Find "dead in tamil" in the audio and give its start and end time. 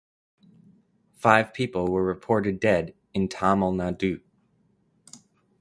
2.59-3.71